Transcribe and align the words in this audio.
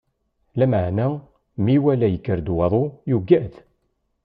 Lameɛna, 0.57 1.05
mi 1.63 1.71
iwala 1.77 2.07
yekker-d 2.09 2.47
waḍu, 2.57 2.83
yugad. 3.09 3.53